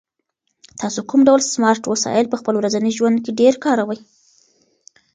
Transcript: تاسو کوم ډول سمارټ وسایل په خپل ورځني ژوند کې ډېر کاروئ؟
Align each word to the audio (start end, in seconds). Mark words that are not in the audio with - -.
تاسو 0.81 0.99
کوم 1.09 1.21
ډول 1.27 1.41
سمارټ 1.53 1.83
وسایل 1.87 2.25
په 2.29 2.37
خپل 2.41 2.53
ورځني 2.57 2.91
ژوند 2.97 3.17
کې 3.23 3.31
ډېر 3.39 3.53
کاروئ؟ 3.63 3.99